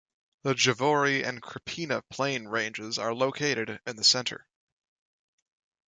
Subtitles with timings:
[0.41, 4.47] The Javorie and Krupina Plain ranges are located in the centre.